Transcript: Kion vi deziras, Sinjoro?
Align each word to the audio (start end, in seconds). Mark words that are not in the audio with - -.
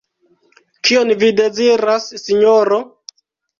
Kion 0.87 1.13
vi 1.25 1.29
deziras, 1.41 2.09
Sinjoro? 2.25 2.83